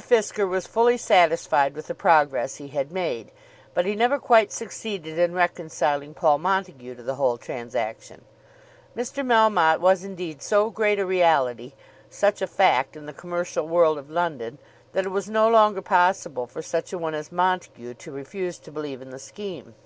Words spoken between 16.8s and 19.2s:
a one as Montague to refuse to believe in the